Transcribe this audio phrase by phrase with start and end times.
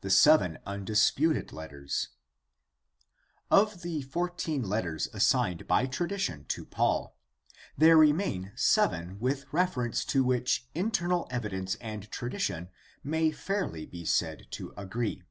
[0.00, 2.08] The seven undisputed letters.—
[3.52, 7.16] Of the fourteen letters assigned by tradition to Paul,
[7.78, 12.70] there remain seven with refer ence to which internal evidence and tradition
[13.04, 15.22] may fairly be said to agree.